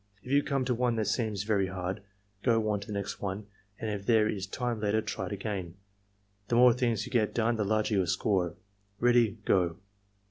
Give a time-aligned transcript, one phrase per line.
[0.23, 2.01] If you come to one that seems very hard,
[2.41, 3.45] go onto the next one,
[3.79, 5.73] and if there is time later try it a^ain.
[6.47, 8.55] The more things you get done the larger your score.
[8.99, 9.77] Ready— Go."